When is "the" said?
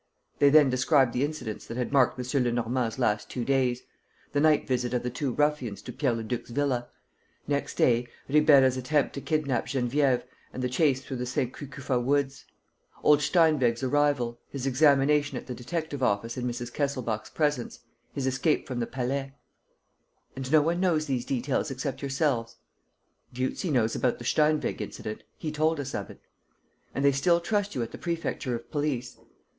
1.13-1.23, 4.31-4.39, 5.03-5.11, 10.63-10.69, 11.17-11.27, 15.45-15.53, 18.79-18.87, 24.17-24.25, 27.91-27.99